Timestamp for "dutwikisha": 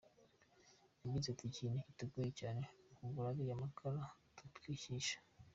4.37-5.17